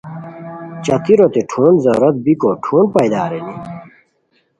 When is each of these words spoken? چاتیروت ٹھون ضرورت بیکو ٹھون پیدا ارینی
چاتیروت 0.85 1.35
ٹھون 1.49 1.73
ضرورت 1.85 2.15
بیکو 2.25 2.51
ٹھون 2.63 2.83
پیدا 2.93 3.19
ارینی 3.25 3.55